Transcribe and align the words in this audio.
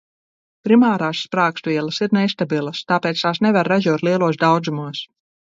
Primārās 0.67 1.19
sprāgstvielas 1.25 1.99
ir 2.05 2.15
nestabilas, 2.19 2.81
tāpēc 2.93 3.23
tās 3.27 3.43
nevar 3.49 3.71
ražot 3.75 4.09
lielos 4.09 4.43
daudzumos. 4.47 5.05